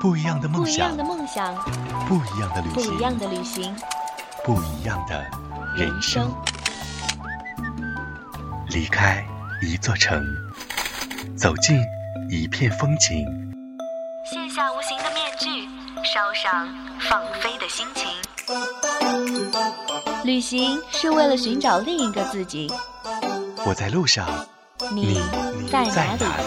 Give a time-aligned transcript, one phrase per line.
[0.00, 1.54] 不一样的梦想不一样想的，梦想，
[2.06, 3.76] 不一样的旅行，不一样的旅行，
[4.44, 5.24] 不一样的
[5.76, 6.32] 人生。
[8.68, 9.24] 离开
[9.62, 10.22] 一座城，
[11.36, 11.80] 走进
[12.30, 13.24] 一片风景。
[14.24, 15.66] 卸下无形的面具，
[16.04, 16.68] 捎上
[17.00, 18.06] 放飞的心情。
[20.24, 22.70] 旅行是为了寻找另一个自己。
[23.64, 24.28] 我在路上，
[24.92, 25.20] 你
[25.70, 26.44] 在在哪里？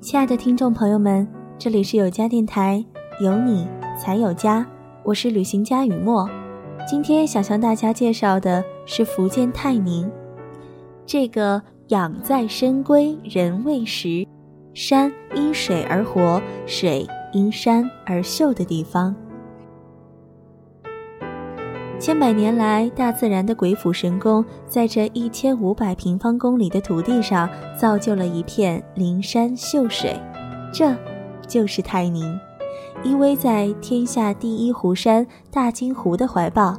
[0.00, 1.26] 亲爱的听众朋友们，
[1.58, 2.84] 这里是有家电台，
[3.20, 3.66] 有你
[3.98, 4.66] 才有家，
[5.02, 6.28] 我是旅行家雨墨。
[6.86, 10.10] 今天想向大家介绍的是福建泰宁，
[11.06, 14.26] 这个养在深闺人未识，
[14.74, 19.14] 山因水而活，水因山而秀的地方。
[22.00, 30.20] 千百年来，大自然的鬼斧神工，在这一千五百平方公里的土地上，造就了一片灵山秀水。
[30.72, 30.92] 这，
[31.46, 32.36] 就是泰宁，
[33.04, 36.76] 依偎在天下第一湖山大金湖的怀抱，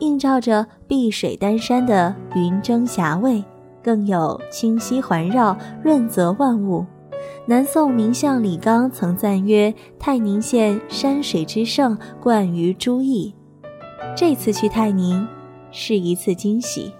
[0.00, 3.42] 映照着碧水丹山的云蒸霞蔚，
[3.82, 6.84] 更有清溪环绕，润泽万物。
[7.50, 13.34] 南宋名相李纲曾赞曰：“泰宁县山水之胜，冠于诸邑。”
[14.16, 15.26] 这次去泰宁，
[15.72, 16.92] 是一次惊喜。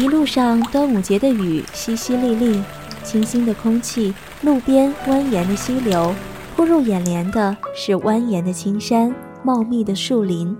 [0.00, 2.58] 一路上，端午节的雨淅淅沥沥，
[3.04, 6.14] 清新的空气，路边蜿蜒的溪流。
[6.56, 10.56] 扑入眼帘的是蜿蜒的青山、茂密的树林，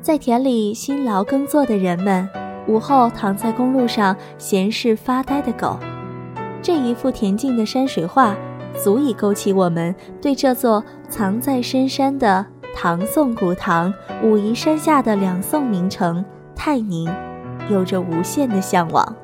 [0.00, 2.28] 在田里辛劳耕作的人们，
[2.66, 5.78] 午后躺在公路上闲适发呆的狗，
[6.60, 8.34] 这一幅恬静的山水画，
[8.74, 16.24] 足以勾起我们对这座藏在深山的唐宋古堂、武夷山下的两宋名城
[16.56, 17.08] 泰宁，
[17.72, 19.16] 有着无限的向往。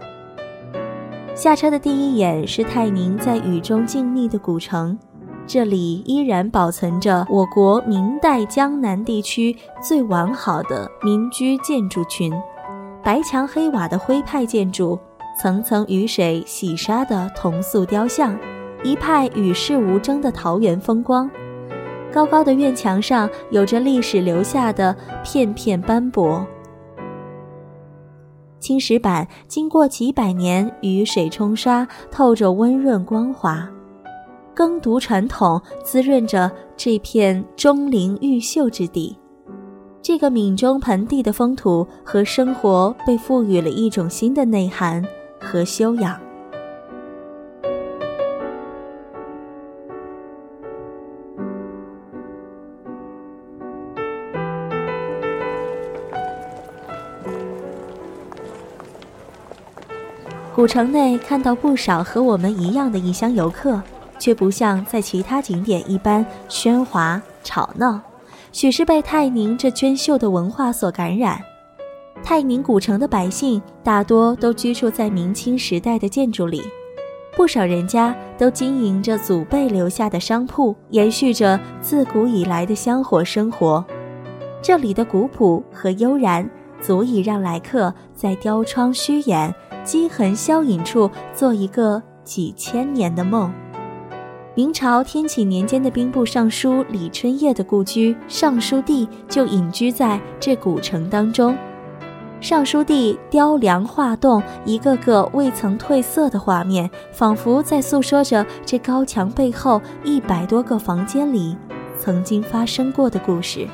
[1.34, 4.98] 下车的第一眼是泰宁在雨中静谧的古城。
[5.46, 12.30] 这里依然保存着我国明代江南地区最完好的民居建筑群，
[13.02, 14.98] 白墙黑瓦的徽派建筑，
[15.40, 18.36] 层层雨水洗刷的铜塑雕像，
[18.84, 21.30] 一派与世无争的桃源风光。
[22.12, 24.94] 高高的院墙上有着历史留下的
[25.24, 26.46] 片片斑驳，
[28.60, 33.68] 青石板经过几百年雨水冲刷，透着温润光滑。
[34.54, 39.16] 耕读传统滋润着这片钟灵毓秀之地，
[40.02, 45.04] 这个闽中盆地的风土和生活被赋予了一种新的内涵
[45.40, 46.18] 和修养。
[60.58, 63.80] 古城内看到不少和我们一样的异乡游客。
[64.18, 68.00] 却不像在其他景点一般喧哗吵闹，
[68.50, 71.40] 许是被泰宁这娟秀的文化所感染。
[72.24, 76.60] 泰宁古城的百姓大多都居住在明清时代的建筑里，
[77.36, 83.84] 不少人家都经营着祖辈留下的商铺，延续着自古以来的香火生活。
[84.60, 86.50] 这里的古朴和悠然，
[86.82, 89.54] 足以让来客在雕窗虚掩、
[89.88, 93.50] 积痕消隐处做一个几千年的梦。
[94.54, 101.56] 明朝天启年间的兵部尚书李春夜的故居尚书地就隐居在这古城当中。
[102.38, 111.56] 尚书地雕梁画栋，一个个未曾褪色的画面，仿佛在诉说着这高墙背后一百多个房间里
[111.98, 113.66] 曾经发生过的故事。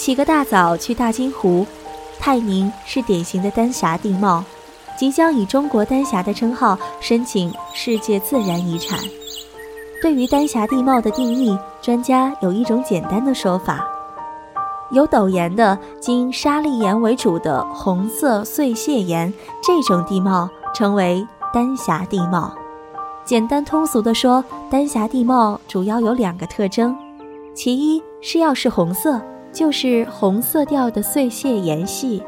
[0.00, 1.66] 起个大早去大金湖，
[2.18, 4.42] 泰宁是典型的丹霞地貌，
[4.98, 8.98] 即将以中国丹霞的称号申请世界自然遗产。
[10.00, 13.86] 对于丹霞地貌的定义，专家有一种简单的说法：
[14.90, 19.30] 有陡岩的、经沙砾岩为主的红色碎屑岩，
[19.62, 21.22] 这种地貌称为
[21.52, 22.54] 丹霞地貌。
[23.22, 26.96] 简单通俗地说，丹霞地貌主要有两个特征：
[27.54, 29.20] 其一是要是红色，
[29.52, 32.22] 就是红色调的碎屑岩隙，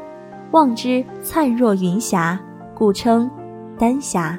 [0.51, 2.39] 望之灿若云霞，
[2.75, 3.29] 故称
[3.77, 4.37] 丹霞；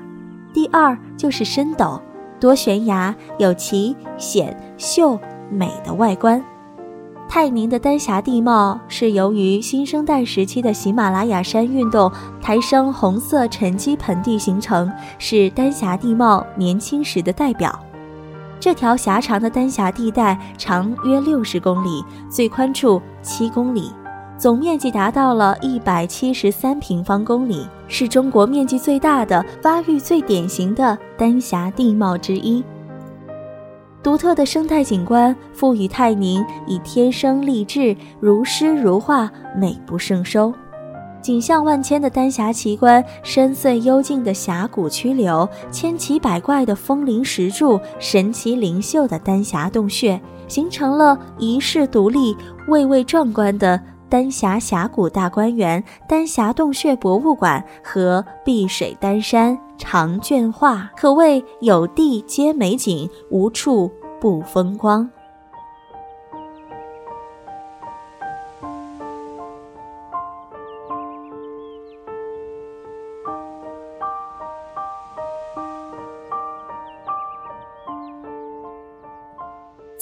[0.52, 2.00] 第二就是深陡，
[2.38, 5.18] 多悬崖，有奇险秀
[5.50, 6.42] 美的外观。
[7.26, 17.76] 泰宁的丹霞地貌是由于新生代时期的喜马拉雅山运动抬升红色沉积盆地形成，是丹霞地貌年轻时的代表。
[18.64, 23.92] 这条狭长的丹霞地带长约六十公里，最宽处七公里，
[24.38, 32.64] 总面积达到了一百七十三平方公里，是中国面积最大的、发育最典型的丹霞地貌之一。
[34.02, 40.50] 独特的生态景观赋予泰宁以天生丽质、如诗如画、美不胜收。
[41.24, 52.36] 景象万千的丹霞奇观，深邃幽静的峡谷曲流，千奇百怪的峰林石柱，神奇灵秀的丹霞洞穴，形成了遗世独立、
[52.68, 59.58] 蔚为壮观的丹霞峡谷大观园、丹霞洞穴博物馆和碧水丹山。
[59.78, 63.90] 长卷画可谓有地皆美景，无处
[64.20, 65.08] 不风光。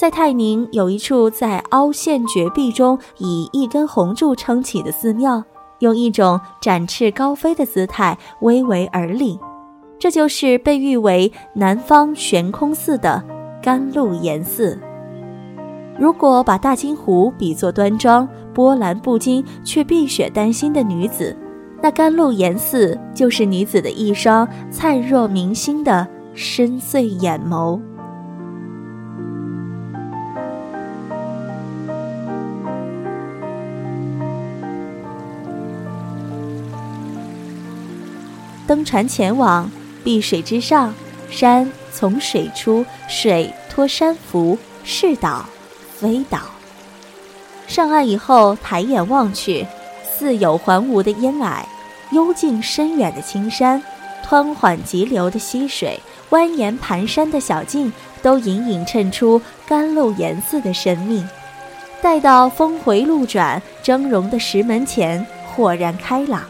[0.02, 5.44] 在泰宁有一处在凹陷绝壁中以一根红柱撑起的寺庙，
[5.78, 9.38] 用一种展翅高飞的姿态巍巍而立。
[10.00, 13.22] 这就是被誉为南方悬空寺的
[13.62, 14.76] 甘露岩寺。
[15.96, 21.36] 如果把大金湖比作端庄、波澜不惊却碧血丹心的女子，
[21.80, 26.04] 那甘露岩寺就是女子的一双灿若明星的
[26.34, 27.80] 深邃眼眸。
[38.72, 39.70] 登船前往。
[40.02, 40.94] 碧水之上，
[41.30, 45.44] 山从水出，水托山扶，是岛，
[45.94, 46.38] 非岛。
[47.66, 49.66] 上岸以后，抬眼望去，
[50.16, 51.62] 似有环无的烟霭，
[52.12, 53.82] 幽静深远的青山，
[54.26, 57.92] 湍缓急流的溪水，蜿蜒盘山的小径，
[58.22, 61.22] 都隐隐衬出甘露岩寺的神秘。
[62.00, 66.42] 待到峰回路转，峥嵘的石门前，豁然开朗。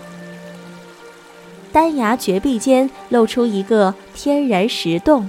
[1.73, 5.29] 丹崖绝壁间露出一个天然石洞，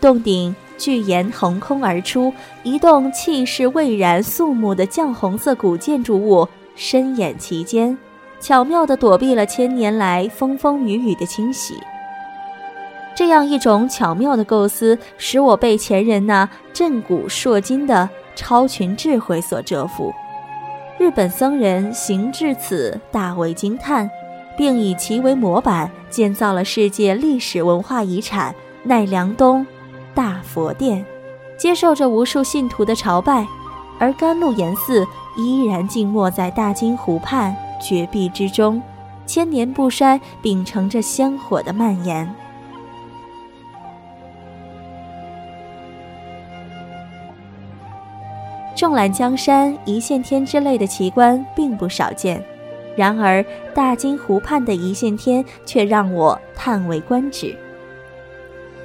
[0.00, 2.32] 洞顶巨岩横空而出，
[2.64, 7.96] 一栋气势蔚然肃穆的绛红色古建筑物深掩其间，
[8.40, 11.74] 巧妙地躲避了千年来风风雨雨的侵袭。
[13.14, 20.12] 这样一种巧妙的构思，使我被前人那震古烁今的超群智慧所折服。
[20.98, 24.10] 日本僧人行至此，大为惊叹。
[24.56, 29.66] 并以其为模板建造了世界历史文化遗产奈良东
[30.14, 31.04] 大佛殿，
[31.58, 33.46] 接受着无数信徒的朝拜，
[33.98, 35.06] 而甘露岩寺
[35.36, 38.80] 依然静默在大金湖畔绝壁之中，
[39.26, 42.32] 千年不衰，秉承着香火的蔓延。
[48.76, 52.44] 纵览江山，一线天之类的奇观并不少见。
[52.96, 57.54] 然而，大金湖畔的一线天却让我叹为观止。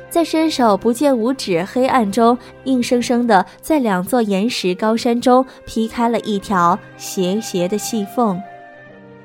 [0.10, 8.42] 在伸手不见五指黑暗中，硬生生的在两座岩石高山中劈开了一条斜斜的细缝，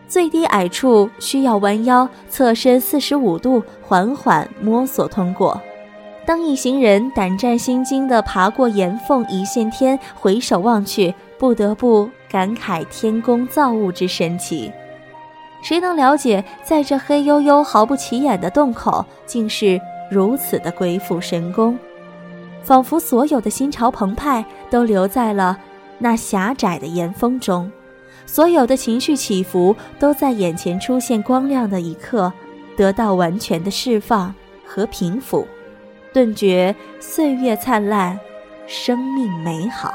[0.07, 5.59] 最低矮处需要弯腰侧身四十五度，缓缓摸索通过。
[6.26, 12.09] 当一行人胆战心惊地爬过岩缝一线天，回首望去，不得不。
[12.31, 14.73] 感慨天宫造物之神奇，
[15.62, 21.78] 谁能了解，在这黑黝黝、毫不起眼的洞口，竟是如此的鬼斧神工？
[22.64, 25.57] 仿佛所有的心潮澎湃都留在了
[25.97, 27.71] 那狭窄的岩峰中，
[28.26, 32.33] 所有的情绪起伏都在眼前出现光亮的一刻，
[32.76, 34.35] 得到完全的释放
[34.66, 35.45] 和平抚，
[36.14, 38.21] 顿觉岁月灿烂，
[38.68, 39.92] 生命美好。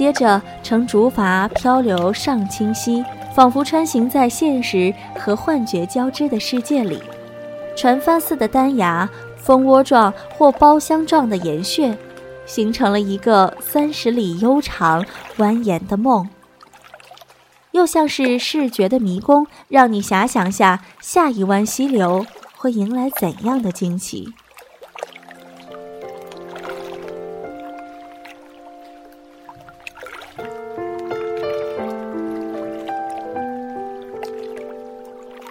[0.00, 3.04] 接着乘竹筏漂流上清溪，
[3.34, 7.02] 仿佛穿行在现实和幻觉交织的世界里。
[7.76, 11.94] 船帆似的单崖，蜂窝状或包厢状的岩穴，
[12.46, 15.04] 形成了一个三十里悠长
[15.36, 16.26] 蜿蜒的梦。
[17.72, 22.24] 又像是视觉的迷宫，让你遐想下下一湾溪流
[22.56, 24.32] 会迎来怎样的惊奇。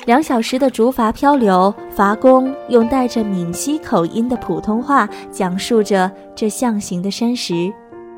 [0.09, 7.71] 两小时的竹筏漂流，筏工用带着闽西口音的普通话讲述着这象形的山石，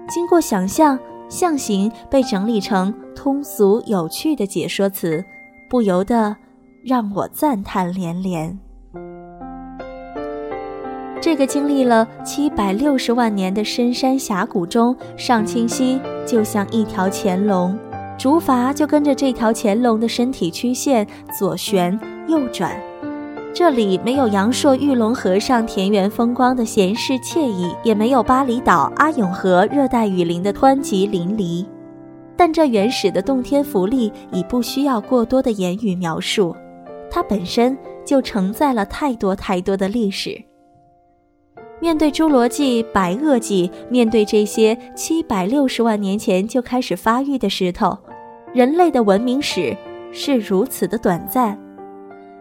[0.08, 0.98] 经过想象。
[1.28, 5.24] 象形被整理成通俗有趣的解说词，
[5.70, 6.34] 不由得
[6.86, 8.58] 让我赞叹连连。
[11.22, 17.78] 这个经历了七百六十万年的深山峡谷中，上清溪就像一条潜龙，
[18.22, 22.80] 竹筏就跟着这条潜龙的身体曲线左旋右转。
[23.52, 31.66] 这里没有阳朔玉龙河上田园风光的闲适惬意，也没有巴厘岛阿永河热带雨林的湍急淋漓，
[32.38, 36.56] 但这原始的洞天福利已不需要过多的言语描述，
[37.10, 37.76] 它本身
[38.06, 40.40] 就承载了太多太多的历史。
[41.82, 47.98] 面对侏罗纪、白垩纪，面对这些七百六十万年前就开始发育的石头，
[48.54, 49.76] 人类的文明史
[50.12, 51.60] 是如此的短暂。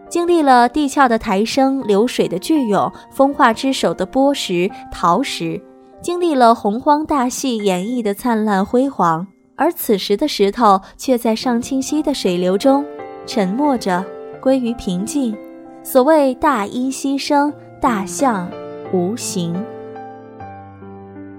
[0.07, 5.59] 经历了地壳的抬升、流水的巨涌、风化之手的剥蚀、陶蚀，
[6.01, 12.85] 经历了洪荒大戏演绎的灿烂辉煌，而此时的石头却在上清溪的水流中
[13.25, 14.05] 沉默着，
[14.39, 15.35] 归于平静。
[15.81, 18.47] 所谓大音希声，大象
[18.93, 19.53] 无形。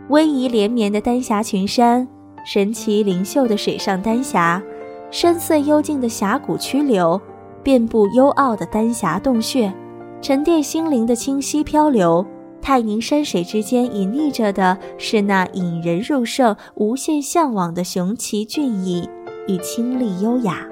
[0.09, 2.07] 逶迤连绵的丹霞群山，
[2.45, 4.63] 神奇灵秀的水上丹霞，
[5.11, 7.21] 深邃幽静的峡谷曲流。
[7.63, 9.73] 遍布幽奥的丹霞洞穴，
[10.21, 12.27] 沉淀心灵的清溪漂流，
[12.61, 19.09] 泰宁山水之间隐匿着的是那引人入胜、无限向往的雄奇俊逸
[19.47, 20.67] 与清丽优雅。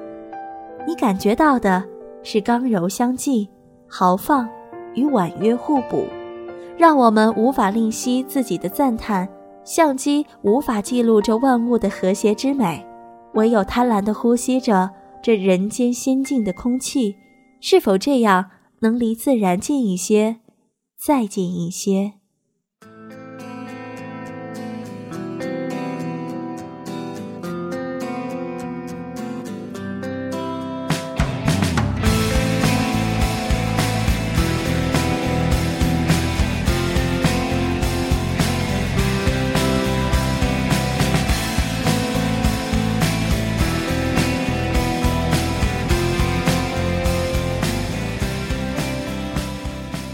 [0.85, 1.85] 你感觉到的
[2.25, 3.49] 是刚柔相济、
[3.87, 4.49] 豪放
[4.95, 6.05] 与婉约互补，
[6.81, 9.29] 让我们无法吝惜自己的赞叹。
[9.65, 12.83] 相机无法记录这万物的和谐之美，
[13.35, 14.91] 唯有贪婪地呼吸着。
[15.23, 17.17] 这人间仙境的空气，
[17.61, 18.47] 是否这样
[18.81, 20.41] 能离自然近一些，
[20.99, 22.15] 再近一些？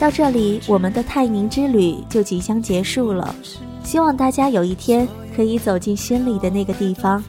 [0.07, 3.35] 到这里，我们的泰宁之旅就即将结束了。
[3.83, 7.21] 希望大家有一天可以走进心里的那个地方，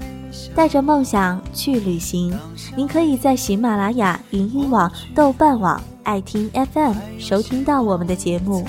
[0.53, 2.37] 带着梦想去旅行。
[2.75, 8.63] 您可以在喜马拉雅、云音网、豆瓣网、爱听 FM 收听到我们的节目。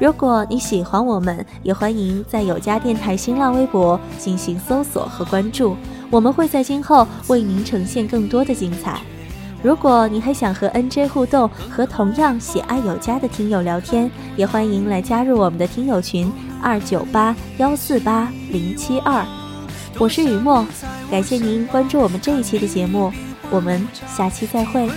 [0.00, 5.76] 如果你喜欢我们，也欢迎在有家电台新浪微博进行搜索和关注，
[6.10, 9.02] 我们会在今后为您呈现更多的精彩。
[9.62, 19.22] 如果您还想和 NJ 互动，和同样喜爱有加的听友聊天，也欢迎来加入我们的听友群二九八幺四八零七二。
[19.98, 20.66] 我是雨墨，
[21.10, 23.12] 感谢您关注我们这一期的节目，
[23.50, 24.88] 我们下期再会。